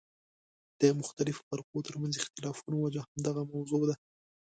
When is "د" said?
0.81-0.81